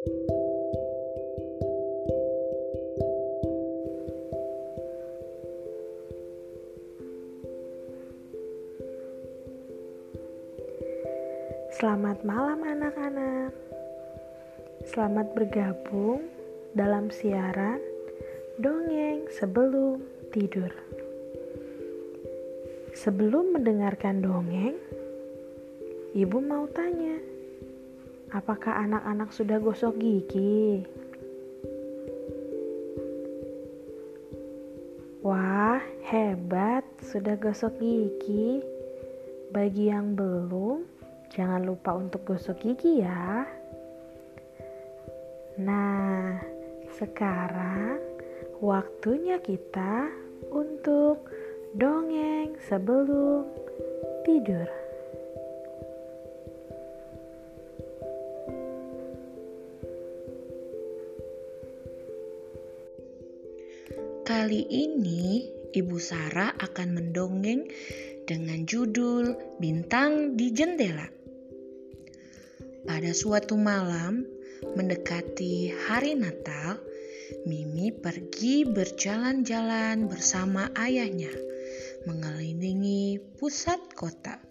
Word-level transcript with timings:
Selamat 0.00 0.16
malam 12.24 12.64
anak-anak. 12.64 13.52
Selamat 14.88 15.36
bergabung 15.36 16.24
dalam 16.72 17.12
siaran 17.12 17.84
dongeng 18.56 19.28
sebelum 19.36 20.00
tidur. 20.32 20.72
Sebelum 22.96 23.52
mendengarkan 23.52 24.24
dongeng, 24.24 24.80
Ibu 26.16 26.40
mau 26.40 26.64
tanya, 26.72 27.20
apakah 28.34 28.82
anak-anak 28.86 29.30
sudah 29.34 29.58
gosok 29.62 29.98
gigi? 30.00 30.86
Wah, 35.20 35.78
hebat, 36.08 36.82
sudah 37.04 37.36
gosok 37.36 37.76
gigi. 37.78 38.64
Bagi 39.50 39.90
yang 39.90 40.14
belum, 40.14 40.86
Jangan 41.30 41.62
lupa 41.62 41.94
untuk 41.94 42.26
gosok 42.26 42.58
gigi 42.58 43.06
ya. 43.06 43.46
Nah, 45.62 46.42
sekarang 46.98 48.02
waktunya 48.58 49.38
kita 49.38 50.10
untuk 50.50 51.30
dongeng 51.78 52.58
sebelum 52.66 53.46
tidur. 54.26 54.79
Kali 64.50 64.66
ini 64.66 65.46
Ibu 65.70 66.02
Sarah 66.02 66.50
akan 66.58 66.98
mendongeng 66.98 67.70
dengan 68.26 68.66
judul 68.66 69.38
Bintang 69.62 70.34
di 70.34 70.50
Jendela. 70.50 71.06
Pada 72.82 73.14
suatu 73.14 73.54
malam, 73.54 74.26
mendekati 74.74 75.70
hari 75.86 76.18
Natal, 76.18 76.82
Mimi 77.46 77.94
pergi 77.94 78.66
berjalan-jalan 78.66 80.10
bersama 80.10 80.66
ayahnya, 80.74 81.30
mengelilingi 82.10 83.22
pusat 83.38 83.78
kota. 83.94 84.42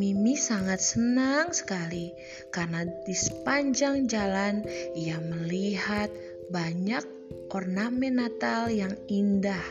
Mimi 0.00 0.40
sangat 0.40 0.80
senang 0.80 1.52
sekali 1.52 2.16
karena 2.48 2.88
di 3.04 3.12
sepanjang 3.12 4.08
jalan 4.08 4.64
ia 4.96 5.20
melihat 5.20 6.08
banyak 6.48 7.19
ornamen 7.50 8.22
Natal 8.22 8.70
yang 8.70 8.94
indah. 9.10 9.62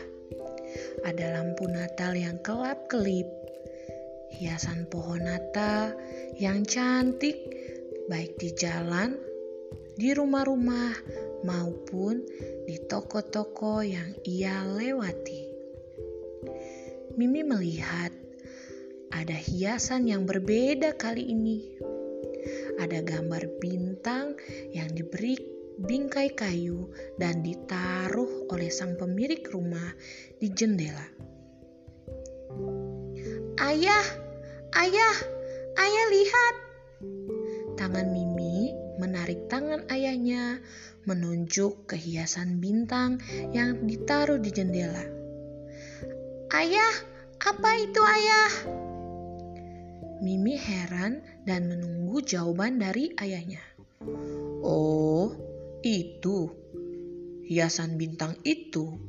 Ada 1.02 1.34
lampu 1.34 1.66
Natal 1.66 2.14
yang 2.14 2.38
kelap-kelip, 2.40 3.26
hiasan 4.36 4.86
pohon 4.86 5.26
Natal 5.26 5.96
yang 6.38 6.62
cantik, 6.62 7.36
baik 8.06 8.38
di 8.38 8.54
jalan, 8.54 9.18
di 9.98 10.14
rumah-rumah, 10.14 10.94
maupun 11.44 12.20
di 12.68 12.76
toko-toko 12.84 13.80
yang 13.80 14.12
ia 14.28 14.64
lewati. 14.64 15.42
Mimi 17.16 17.42
melihat 17.44 18.12
ada 19.10 19.34
hiasan 19.34 20.06
yang 20.06 20.24
berbeda 20.24 20.94
kali 20.94 21.34
ini. 21.34 21.58
Ada 22.80 23.04
gambar 23.04 23.60
bintang 23.60 24.38
yang 24.72 24.88
diberi 24.96 25.59
bingkai 25.80 26.36
kayu 26.36 26.92
dan 27.16 27.40
ditaruh 27.40 28.48
oleh 28.52 28.68
sang 28.68 29.00
pemilik 29.00 29.40
rumah 29.48 29.96
di 30.36 30.52
jendela. 30.52 31.08
Ayah, 33.60 34.06
ayah, 34.76 35.16
ayah 35.76 36.06
lihat. 36.12 36.54
Tangan 37.80 38.12
Mimi 38.12 38.76
menarik 39.00 39.48
tangan 39.48 39.88
ayahnya 39.88 40.60
menunjuk 41.08 41.88
ke 41.88 41.96
hiasan 41.96 42.60
bintang 42.60 43.16
yang 43.56 43.88
ditaruh 43.88 44.36
di 44.36 44.52
jendela. 44.52 45.04
Ayah, 46.52 46.92
apa 47.40 47.70
itu 47.80 48.00
ayah? 48.04 48.52
Mimi 50.20 50.60
heran 50.60 51.24
dan 51.48 51.72
menunggu 51.72 52.20
jawaban 52.20 52.76
dari 52.76 53.16
ayahnya. 53.16 53.64
Oh, 54.60 55.32
itu 55.82 56.52
hiasan 57.50 57.98
bintang 57.98 58.38
itu 58.46 59.00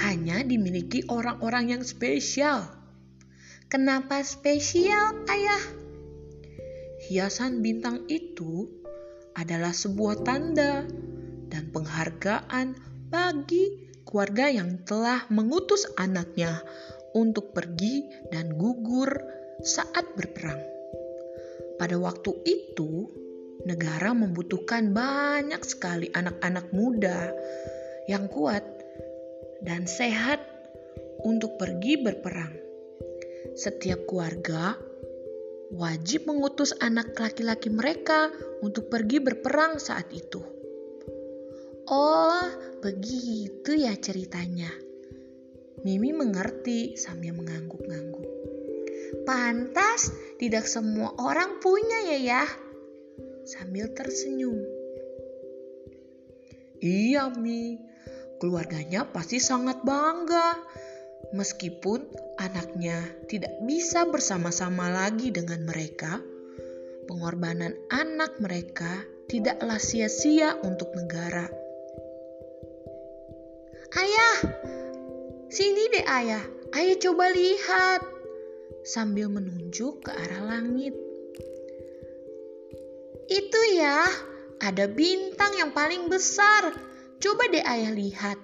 hanya 0.00 0.40
dimiliki 0.40 1.04
orang-orang 1.12 1.76
yang 1.76 1.82
spesial. 1.84 2.64
Kenapa 3.68 4.24
spesial, 4.24 5.20
Ayah? 5.28 5.64
Hiasan 7.08 7.60
bintang 7.60 8.08
itu 8.08 8.68
adalah 9.36 9.72
sebuah 9.72 10.24
tanda 10.24 10.84
dan 11.48 11.68
penghargaan 11.72 12.76
bagi 13.12 13.92
keluarga 14.08 14.48
yang 14.48 14.80
telah 14.84 15.24
mengutus 15.28 15.84
anaknya 16.00 16.64
untuk 17.12 17.52
pergi 17.52 18.08
dan 18.32 18.56
gugur 18.56 19.08
saat 19.60 20.04
berperang. 20.16 20.60
Pada 21.76 21.96
waktu 22.00 22.32
itu, 22.44 23.08
negara 23.62 24.10
membutuhkan 24.14 24.90
banyak 24.90 25.62
sekali 25.62 26.10
anak-anak 26.10 26.70
muda 26.74 27.30
yang 28.10 28.26
kuat 28.26 28.66
dan 29.62 29.86
sehat 29.86 30.42
untuk 31.22 31.54
pergi 31.58 32.02
berperang. 32.02 32.54
Setiap 33.54 34.06
keluarga 34.10 34.74
wajib 35.72 36.28
mengutus 36.28 36.74
anak 36.82 37.14
laki-laki 37.16 37.70
mereka 37.72 38.28
untuk 38.60 38.90
pergi 38.90 39.22
berperang 39.22 39.78
saat 39.78 40.10
itu. 40.10 40.42
Oh, 41.90 42.46
begitu 42.82 43.74
ya 43.74 43.94
ceritanya. 43.98 44.70
Mimi 45.82 46.14
mengerti 46.14 46.94
sambil 46.94 47.34
mengangguk-angguk. 47.34 48.30
Pantas 49.26 50.14
tidak 50.38 50.64
semua 50.70 51.10
orang 51.18 51.58
punya 51.58 52.06
ya 52.06 52.18
ya. 52.22 52.44
Sambil 53.46 53.90
tersenyum. 53.94 54.58
Iya 56.82 57.30
Mi, 57.38 57.78
keluarganya 58.42 59.06
pasti 59.06 59.38
sangat 59.38 59.86
bangga 59.86 60.58
Meskipun 61.32 62.04
anaknya 62.36 63.00
tidak 63.24 63.56
bisa 63.64 64.04
bersama-sama 64.04 64.92
lagi 64.92 65.32
dengan 65.32 65.64
mereka, 65.64 66.20
pengorbanan 67.08 67.72
anak 67.88 68.36
mereka 68.36 69.00
tidaklah 69.32 69.80
sia-sia 69.80 70.60
untuk 70.60 70.92
negara. 70.92 71.48
Ayah, 73.96 74.38
sini 75.48 75.88
deh 75.96 76.04
ayah, 76.04 76.44
ayah 76.76 76.96
coba 77.00 77.32
lihat. 77.32 78.04
Sambil 78.84 79.32
menunjuk 79.32 80.04
ke 80.04 80.12
arah 80.12 80.42
langit. 80.42 80.92
Itu 83.32 83.60
ya, 83.72 84.04
ada 84.60 84.84
bintang 84.92 85.56
yang 85.56 85.72
paling 85.72 86.12
besar. 86.12 86.68
Coba 87.16 87.48
deh 87.48 87.64
ayah 87.64 87.88
lihat. 87.88 88.36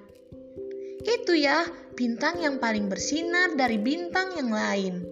Itu 1.04 1.36
ya, 1.36 1.68
bintang 1.92 2.40
yang 2.40 2.56
paling 2.56 2.88
bersinar 2.88 3.52
dari 3.52 3.76
bintang 3.76 4.32
yang 4.40 4.48
lain. 4.48 5.04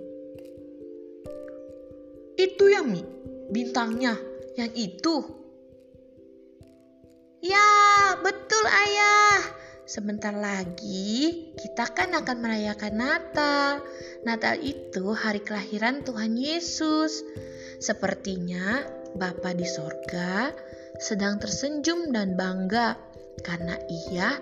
Itu 2.41 2.73
ya, 2.73 2.81
Mi, 2.81 3.05
bintangnya 3.53 4.17
yang 4.57 4.73
itu. 4.73 5.29
Ya, 7.45 7.69
betul 8.25 8.65
ayah. 8.65 9.45
Sebentar 9.85 10.33
lagi 10.33 11.53
kita 11.53 11.93
kan 11.93 12.17
akan 12.17 12.37
merayakan 12.41 12.97
Natal. 12.97 13.85
Natal 14.25 14.57
itu 14.59 15.13
hari 15.13 15.45
kelahiran 15.45 16.01
Tuhan 16.01 16.35
Yesus. 16.35 17.23
Sepertinya 17.79 18.83
Bapa 19.17 19.57
di 19.57 19.65
sorga 19.65 20.53
sedang 21.01 21.41
tersenyum 21.41 22.13
dan 22.13 22.37
bangga 22.37 22.97
karena 23.45 23.77
ia 23.89 24.37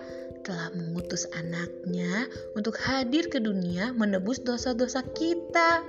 telah 0.45 0.71
mengutus 0.77 1.25
anaknya 1.33 2.29
untuk 2.53 2.77
hadir 2.77 3.33
ke 3.33 3.41
dunia 3.41 3.97
menebus 3.97 4.45
dosa-dosa 4.45 5.01
kita. 5.17 5.81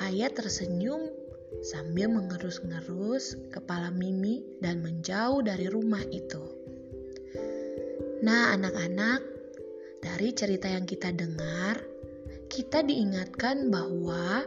Ayah 0.00 0.32
tersenyum 0.32 1.12
sambil 1.60 2.08
mengerus-ngerus 2.08 3.36
kepala 3.52 3.92
Mimi 3.92 4.40
dan 4.64 4.80
menjauh 4.80 5.44
dari 5.44 5.68
rumah 5.68 6.00
itu. 6.08 6.40
Nah, 8.24 8.56
anak-anak, 8.56 9.20
dari 10.00 10.32
cerita 10.32 10.68
yang 10.72 10.88
kita 10.88 11.12
dengar, 11.12 11.80
kita 12.48 12.80
diingatkan 12.80 13.68
bahwa 13.68 14.44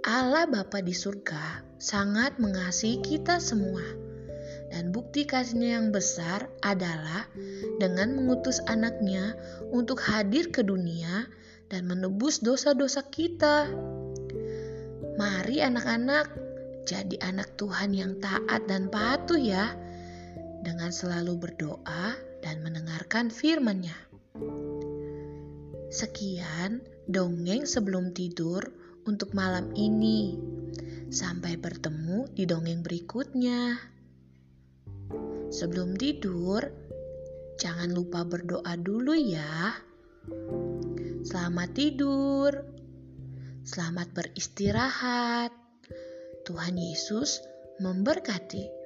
Allah 0.00 0.48
Bapa 0.48 0.80
di 0.80 0.96
surga 0.96 1.60
sangat 1.76 2.40
mengasihi 2.40 3.04
kita 3.04 3.36
semua. 3.36 3.84
Dan 4.72 4.96
bukti 4.96 5.28
kasihnya 5.28 5.76
yang 5.76 5.92
besar 5.92 6.48
adalah 6.64 7.28
dengan 7.76 8.16
mengutus 8.16 8.64
anaknya 8.64 9.36
untuk 9.74 10.00
hadir 10.00 10.48
ke 10.48 10.64
dunia 10.64 11.28
dan 11.68 11.84
menebus 11.84 12.40
dosa-dosa 12.40 13.04
kita. 13.12 13.68
Mari 15.20 15.60
anak-anak 15.60 16.32
jadi 16.88 17.20
anak 17.20 17.60
Tuhan 17.60 17.92
yang 17.92 18.16
taat 18.24 18.64
dan 18.70 18.88
patuh 18.88 19.36
ya, 19.36 19.74
dengan 20.64 20.88
selalu 20.88 21.36
berdoa 21.36 22.16
dan 22.40 22.64
mendengarkan 22.64 23.28
firman-Nya. 23.28 23.96
Sekian 25.92 26.80
dongeng 27.04 27.66
sebelum 27.68 28.14
tidur 28.14 28.79
untuk 29.06 29.36
malam 29.36 29.70
ini. 29.76 30.36
Sampai 31.10 31.58
bertemu 31.58 32.30
di 32.32 32.46
dongeng 32.46 32.80
berikutnya. 32.86 33.76
Sebelum 35.50 35.98
tidur, 35.98 36.62
jangan 37.58 37.90
lupa 37.90 38.22
berdoa 38.22 38.78
dulu 38.78 39.12
ya. 39.12 39.74
Selamat 41.26 41.70
tidur. 41.74 42.52
Selamat 43.66 44.08
beristirahat. 44.16 45.50
Tuhan 46.46 46.74
Yesus 46.78 47.42
memberkati. 47.82 48.79